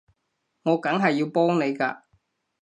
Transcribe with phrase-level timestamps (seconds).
[0.63, 2.01] 我梗係要幫你㗎